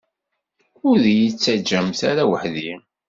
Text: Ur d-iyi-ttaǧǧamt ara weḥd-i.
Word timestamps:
Ur 0.87 0.95
d-iyi-ttaǧǧamt 1.03 1.99
ara 2.09 2.23
weḥd-i. 2.29 2.71